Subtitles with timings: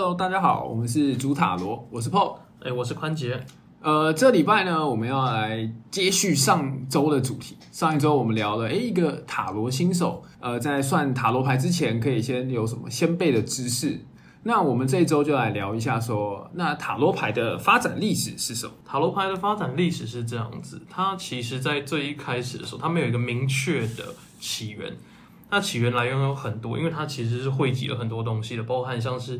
[0.00, 2.38] Hello，大家好，我们是主塔罗，我是 Paul。
[2.62, 3.38] 哎，我是宽杰。
[3.82, 7.58] 呃，这礼拜呢，我们要来接续上周的主题。
[7.70, 14.00] 上一周我们聊了，哎，一个塔罗新手，呃，在算塔罗牌之前，可以先有什么先辈的知识。
[14.44, 18.72] 那我们这一周就来聊一下，说那塔罗牌的发展历史是什么？
[18.86, 24.96] 塔罗牌的发展历史是这样子，它其实在最一开始的时候，它没有一个明确的起源。
[25.50, 29.38] 那起源来源有很多，因为它其实是汇集了很多东西的，包含像是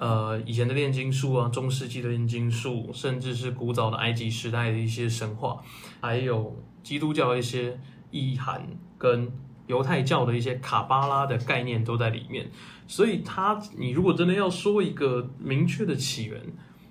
[0.00, 5.62] 呃以前的炼金术啊，中世纪的炼金术，甚至是古早的埃及时代的一些神话，
[6.00, 7.78] 还有基督教的一些
[8.10, 9.30] 意涵跟
[9.66, 12.50] 犹太教的一些卡巴拉的概念都在里面。
[12.86, 16.40] 所以它，你如果真的要说一个明确的起源，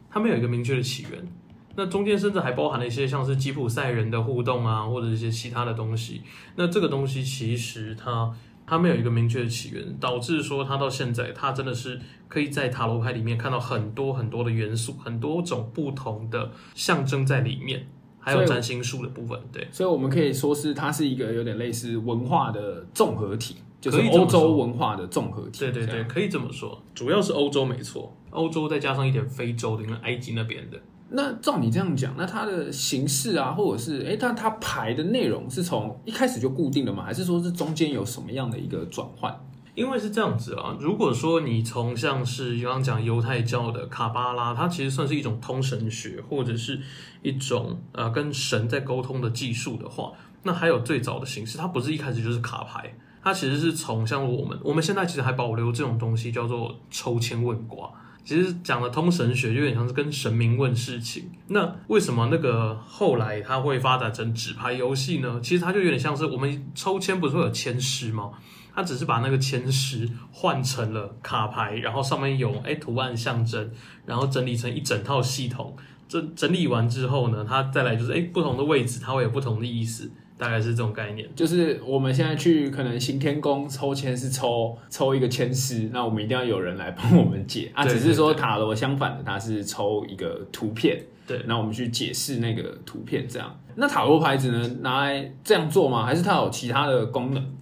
[0.10, 1.28] 它没有一个明确的起源。
[1.76, 6.22] 那中间甚至还包含了一些像是吉普赛人的互动啊，或者一些其他的东西。
[6.56, 8.32] 那这个东西其实它
[8.70, 17.88] 它没有一个明确的起源，导致说它到现在，它真的是可以在塔罗牌里面看到很多很多的元素，很多种不同的象征在里面，
[18.20, 19.40] 还有占星术的部分。
[19.52, 23.56] 对，所以我们可以说是它是一个有点类似文化的综合体。
[23.82, 25.60] 就是欧洲文化的综合体。
[25.60, 30.78] 对对对，可以这么说，主要是欧洲没错，欧洲再加上一点非洲的，跟埃及那边的。
[31.12, 37.04] 那照你这样讲，那它的形式啊，或者是哎，它它牌的内容是从一开始就固定的吗？
[37.04, 39.36] 还是说是中间有什么样的一个转换？
[39.76, 46.80] 因为是这样子啊，如果说你从像是刚刚讲犹太教的卡巴拉，它其实算是一种通神学，或者是
[47.22, 50.12] 一种呃跟神在沟通的技术的话，
[50.44, 52.94] 那还有最早的形式，它不是一开始就是卡牌。
[53.24, 57.90] 它其实是从像我们，我们现在其实还保留这种东西，叫做抽签问卦。
[58.30, 61.32] 其实讲的通神学就，有点像是跟神明问事情。
[61.48, 65.40] 那为什么那个后来它会发展成纸牌游戏呢？
[65.42, 68.30] 其实它就有点像是我们抽签不是会有签诗吗？
[68.72, 73.68] 它只是把那个签诗换成了卡牌，然后上面有哎图案象征，
[74.06, 75.76] 然后整理成一整套系统。
[76.08, 80.12] 这整理完之后呢，它再来就是哎不同的位置，它会有不同的意思。
[80.40, 87.86] 大概是这种概念，就是我们现在去可能行天宫抽签是抽抽一个签师，那我们一定要有人来帮我们解 啊。
[87.86, 93.54] 只是说塔罗相反的，它是抽一个图片，对，那我们去解释那个图片这样。
[93.76, 96.06] 那塔罗牌只能拿来这样做吗？
[96.06, 97.56] 还是它有其他的功能？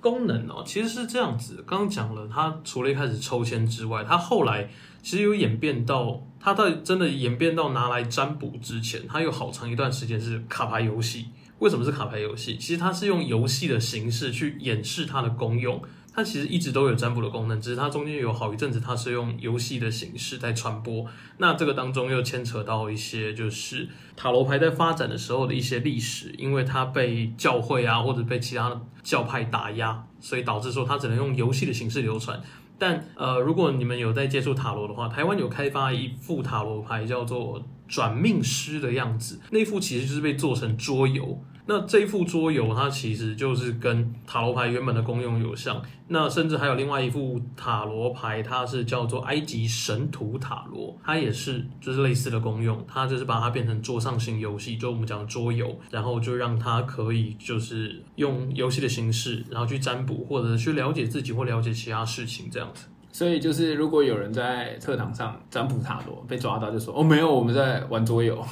[0.00, 1.62] 功能哦，其实是这样子。
[1.66, 4.66] 刚刚讲了，它除了一开始抽签之外，它后来
[5.02, 11.26] 其实有演变到，它到真的演变到拿来占卜之前，它有好长一段时间是卡牌游戏。
[11.62, 12.56] 为什么是卡牌游戏？
[12.56, 15.80] 其实它是用游戏的形式去演示它的功用。
[16.12, 21.06] 它其实一直都有占卜的功能，只是它中间有好一阵子它是用游戏的形式在传播。
[21.38, 32.42] 那这个当中又牵扯到一些就是塔罗牌在发展的时候的一些历史，因为它被教会啊或者被其他教派打压，所以导致说它只能用游戏的形式流传。
[32.76, 41.40] 但呃，如果你们有在接触塔罗的话，台湾有开发一副塔罗牌叫做转命师的样子，那副其实就是被做成桌游。
[41.64, 45.80] 那这一副桌游，它其实就是跟塔罗牌原本的功用有像。
[46.08, 52.84] 那甚至还有另外一副塔罗牌，它是叫做埃及神图塔罗，它也是就是类似的功用。
[52.86, 62.88] 它就是把它变成桌上型游戏，就我们讲桌游，然后就让它可以就是用游戏的形式，然后去占卜或者去了解自己或了解其他事情这样子。
[63.12, 68.44] 所以就是如果有人在课堂上占卜塔罗被抓到，就说哦没有，我们在玩桌游。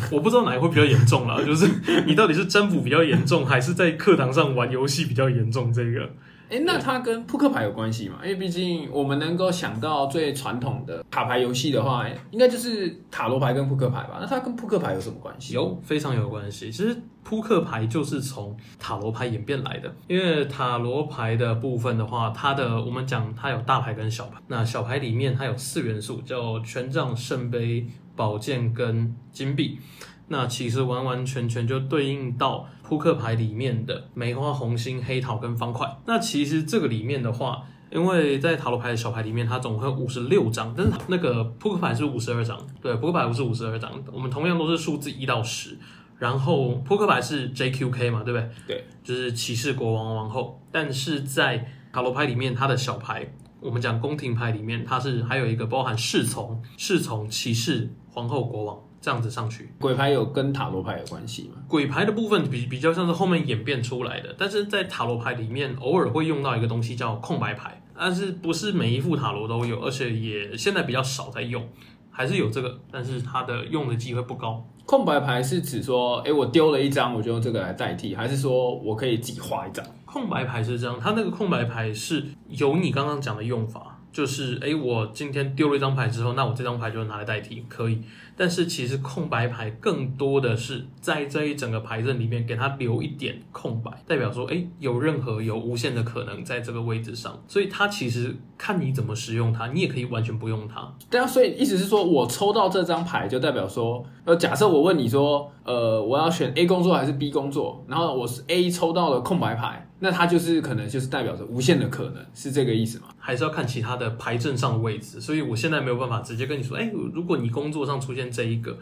[0.12, 1.68] 我不知道哪一会比较严重啦， 就是
[2.06, 5.72] 你到底是占卜比较严重，还是在课堂上玩游戏比较严重？
[5.72, 6.08] 这个，
[6.50, 8.16] 哎，那它跟扑克牌有关系吗？
[8.22, 14.18] 因为毕竟我们能够想到最传统的卡牌游戏的话，应该就是塔罗牌跟扑克牌吧？
[14.20, 15.54] 那它跟扑克牌有什么关系？
[15.54, 16.70] 有，非常有关系。
[16.70, 27.86] 其实扑克牌就是从塔罗牌演变来的，因为塔罗牌的部分的话，它的我们讲它有大牌跟小牌，那小牌里面它有四元素，叫权杖、圣杯。
[28.18, 29.78] 宝剑跟金币，
[30.26, 35.88] 那其实完完全全就对应到扑克牌里面的梅花、红心、黑桃跟方块。
[36.04, 37.62] 那其实这个里面的话，
[37.92, 42.58] 因为在塔罗牌的小牌里面，它总共五十六张，但是那个扑克牌是五十二张。
[42.82, 45.78] 对，扑克牌不是五十二张，我们同样都是数字一到十。
[46.18, 48.50] 然后扑克牌是 JQK 嘛，对不对？
[48.66, 50.60] 对，就是骑士、国王、王后。
[50.72, 57.88] 但是在塔罗牌里面，它的小牌，我们讲宫廷牌里面，它是还有一个包含侍从、侍从、骑士。
[58.18, 61.62] 皇后、国王这样子上去，鬼牌有跟塔罗牌有关系吗？
[61.68, 71.64] 鬼牌的部分比比较像是后面演变出来的，但是在塔罗牌里面偶尔会用到一个东西叫空白牌，但是不是每一副塔罗都有，而且也现在比较少在用，
[72.10, 74.66] 还是有这个，但是它的用的机会不高。
[74.84, 79.86] 空白牌是指说，哎，我丢了一张，我就用这个来代替，还是说我可以自己画一张？
[80.04, 83.87] 空白牌是这样，它那个空白牌是有你刚刚讲的用法。
[84.12, 88.02] 就是哎，我今天丢了一张牌之后，那我这张牌就拿来代替，可以。
[88.36, 100.88] 但是其实空白牌更多的是在这一整个牌阵里面给它留一点空白，代表说，哎，有任何有无限的可能在这个位置上，所以它其实看你怎么使用它，你也可以完全不用它。
[101.10, 109.88] 对啊，所以意思是说我抽到这张牌，就代表说，呃，假设我问你说，呃，我要选 A 工作还是 B 工作，然后我是 A 抽到了空白牌。
[110.00, 113.06] 那它就是可能就是代表着无限的可能，是这个意思吗？
[113.18, 115.18] 还是要看其他的牌阵上的位置？
[115.18, 118.76] 所以我现在没有办法直接跟你说，哎，如果你工作上出现这一个。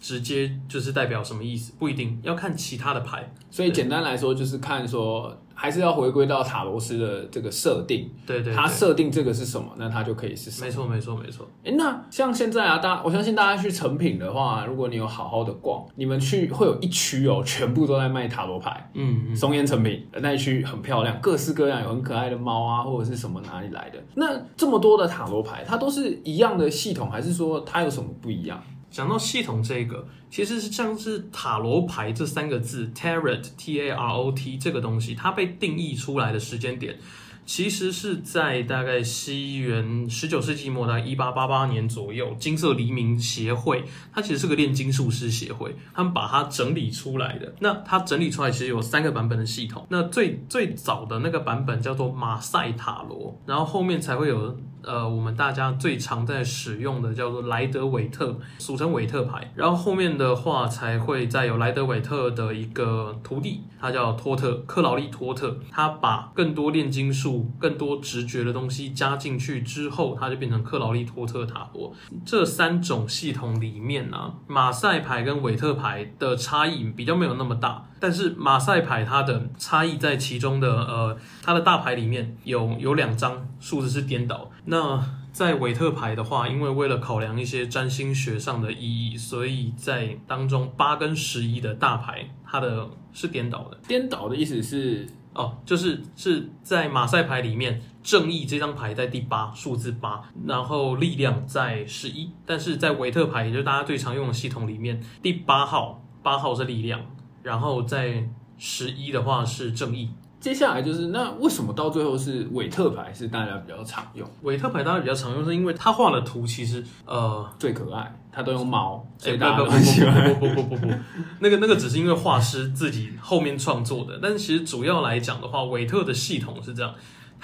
[0.00, 1.72] 直接就是代表什么意思？
[1.78, 8.10] 不一定要看其他的牌，所以简单来说就是看说，还是要回归到塔罗斯的这个设定。
[8.26, 10.66] 对对，他设定这个是什么，那他就可以是什么。
[10.66, 11.48] 没错没错没错。
[11.64, 18.90] 哎，那像现在啊，大我相信大家去成品的话，如果你有好好的逛，你们去会有一区哦，全部都在卖塔罗牌。
[18.94, 19.36] 嗯嗯。
[19.36, 24.02] 松烟成品那一区很漂亮，各式各样，有很可爱的猫啊，或者是什么哪里来的？
[24.16, 28.60] 那这么多的塔罗牌，它都是一样的系统，还是说它有什么不一样？
[28.90, 36.96] 讲到系统这个，其实是像是塔罗牌这三个字，tarot t a r o t 这个东西，它被定义出来的时间点。
[37.44, 43.84] 其实是在大概西元十九世纪末，大概一八八八年左右，金色黎明协会，
[44.14, 47.52] 它其实是个炼金术师协会，他们把它整理出来的。
[47.58, 49.84] 那它整理出来其实有三个版本的系统。
[49.90, 59.52] 那最最早的那个版本叫做马赛塔罗，然后后面才会有呃我们大家最常在使用的叫做莱德韦特，俗称韦特牌。
[59.56, 67.50] 然后后面的的话才会再有莱德韦特的一个徒弟，他叫托特克劳利托特，他把更多炼金术。
[67.58, 71.92] 更多直觉的东西加进去之后，他就变成克劳利托特塔罗。
[72.24, 84.50] 这三种系统里面呢，马赛牌跟韦特牌的差异比较没有那么大，但是马赛牌它的差异在其中的呃，它的大牌里面有有两张数字是颠倒。
[84.64, 85.02] 那
[85.32, 93.78] 在韦特牌的话，因为为了考量一些占星学上的意义，所以在当中八跟十一的大牌它的是颠倒的。
[93.88, 95.08] 颠倒的意思是。
[95.34, 107.00] 哦，就是是在马赛牌里面，正义这张牌在第八，数字八，然后力量在十一，但是在维特牌，也就是大家最常用的系统里面，第八号，八号是力量，
[107.42, 110.10] 然后在十一的话是正义。
[110.42, 114.28] 接下来就是那为什么到最后是韦特牌是大家比较常用？
[114.42, 120.34] 韦特牌大家比较常用，是因为他画的图其实呃最可爱，他都用猫，所以大家都很喜欢。
[120.34, 120.92] 不不不不不不，
[121.38, 126.92] 那个那个只是因为画师自己后面创作的，但是其实主要来讲的话，韦特的系统是这样。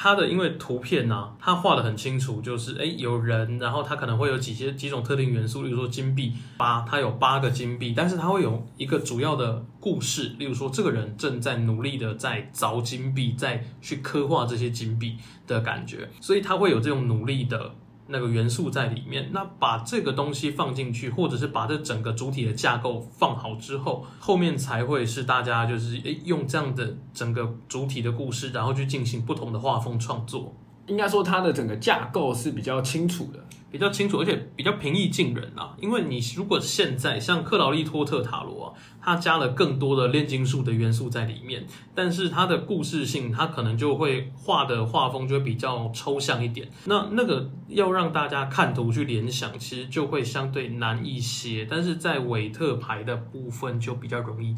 [0.00, 15.16] 它的因为图片呢，它画的很清楚，就是哎有人，然后它可能会有几些几种特定元素，例如说金币八，它有八个金币，但是它会有一个主要的故事，例如说这个人正在努力的在凿金币，在去刻画这些金币
[15.48, 17.74] 的感觉，所以它会有这种努力的。
[18.08, 30.54] 那个元素在里面，那把这个东西放进去，或者是把这整个主体的架构放好之后，后面才会是大家就是诶用这样的整个主体的故事，然后去进行不同的画风创作。
[30.88, 33.38] 应该说它的整个架构是比较清楚的。
[33.70, 35.76] 比较清楚，而且比较平易近人啊。
[35.78, 46.66] 因为你如果现在像克劳利托特塔罗啊，它加了更多的炼金术的元素在里面，但是它的故事性，它可能就会画的画风就会比较抽象一点。
[46.86, 51.66] 那那个要让大家看图去联想，其实就会相对难一些。
[51.70, 54.56] 但是在韦特牌的部分就比较容易，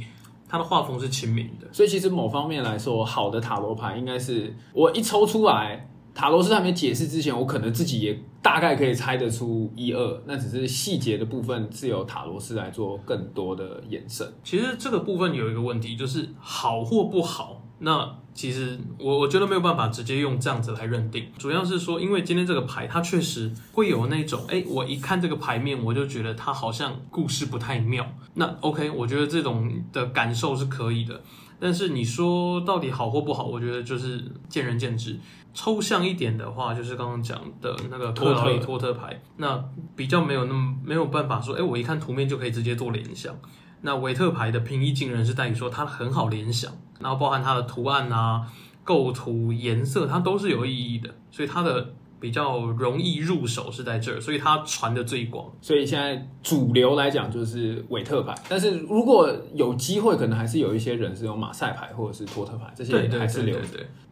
[0.48, 1.66] 它的画风是亲民的。
[1.72, 5.89] 所以其实某方面来说，好的塔罗牌应该是我一抽出来。
[6.14, 14.26] 塔罗斯还没解释之前，我可能自己也大概可以猜得出一二，那只是细节的部分是由塔罗斯来做更多的延伸。
[14.42, 21.26] 其实这个部分有一个问题，就是好或不好，那其实我我觉得没有办法直接用这样子来认定。
[21.38, 28.06] 主要是说，因为今天这个牌它确实会有那种，哎，我一看这个牌面，我就觉得它好像故事不太妙。
[28.34, 31.20] 那 OK，我觉得这种的感受是可以的。
[31.60, 35.20] 但是你说到底好或不好，我觉得就是见仁见智。
[35.52, 39.62] 抽象一点的话，就是刚刚讲的那个托特托特牌，那
[39.94, 43.34] 比较没有那么没有办法说，哎，我一看图面就可以直接做联想。
[43.82, 48.46] 那维特牌的平易近人是在于说它很好联想，然后包含它的图案啊、
[48.82, 51.94] 构图、颜色，它都是有意义的，所以它的。
[52.20, 55.50] 比较容易入手是在这儿，所以它传的最广。
[55.60, 63.56] 所以现在主流来讲就是韦特牌，但是如果有机会，可能还是有一些人是用马赛牌或者是托特牌，这些还是留。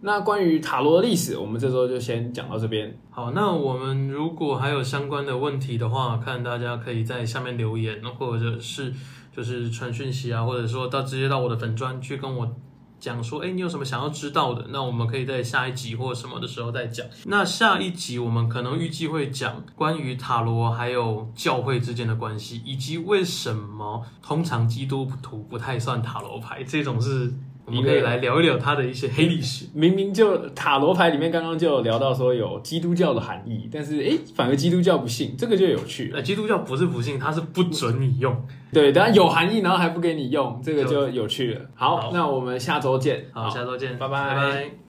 [0.00, 2.96] 那关于塔罗的历史，我们这周就先讲到这边。
[3.10, 8.92] 好，那我们如果还有相关的问题的话，看大家可以在下面留言，或者是
[9.36, 12.48] 就是传讯息啊，或者说到直接到我的粉砖去跟我
[13.00, 14.66] 讲说，哎，你有什么想要知道的？
[14.70, 17.06] 那我们可以在下一集或什么的时候再讲。
[17.24, 27.32] 那下一集我们可能预计会讲关于塔罗还有教会之间的关系，以及为什么通常基督徒不太算塔罗牌，这种是
[27.68, 29.66] 我们可以来聊一聊它的一些黑历史。
[29.74, 36.16] 明明就塔罗牌里面刚刚就有聊到说有基督教的含义，但是哎，反而基督教不信，这个就有趣了。
[36.16, 38.34] 呃，基督教不是不信，它是不准你用。
[38.72, 41.60] 对，当然有含义，然后还不给你用，这个就有趣了。
[41.74, 43.26] 好，好那我们下周见。
[43.32, 44.78] 好，下周见，拜拜拜拜。